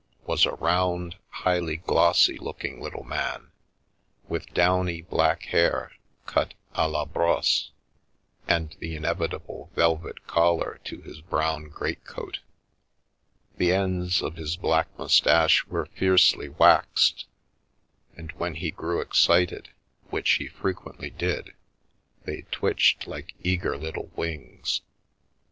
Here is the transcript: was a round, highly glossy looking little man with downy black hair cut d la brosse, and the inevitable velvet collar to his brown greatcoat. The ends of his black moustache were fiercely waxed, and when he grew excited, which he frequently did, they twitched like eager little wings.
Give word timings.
was 0.25 0.47
a 0.47 0.51
round, 0.53 1.15
highly 1.29 1.77
glossy 1.77 2.35
looking 2.39 2.81
little 2.81 3.03
man 3.03 3.51
with 4.27 4.51
downy 4.51 5.03
black 5.03 5.43
hair 5.43 5.91
cut 6.25 6.49
d 6.75 6.81
la 6.81 7.05
brosse, 7.05 7.69
and 8.47 8.75
the 8.79 8.95
inevitable 8.95 9.69
velvet 9.75 10.25
collar 10.25 10.79
to 10.83 11.03
his 11.03 11.21
brown 11.21 11.65
greatcoat. 11.69 12.39
The 13.57 13.73
ends 13.73 14.23
of 14.23 14.37
his 14.37 14.57
black 14.57 14.87
moustache 14.97 15.67
were 15.67 15.85
fiercely 15.85 16.49
waxed, 16.49 17.27
and 18.17 18.31
when 18.31 18.55
he 18.55 18.71
grew 18.71 19.01
excited, 19.01 19.69
which 20.09 20.31
he 20.31 20.47
frequently 20.47 21.11
did, 21.11 21.53
they 22.25 22.41
twitched 22.49 23.05
like 23.05 23.35
eager 23.43 23.77
little 23.77 24.09
wings. 24.15 24.81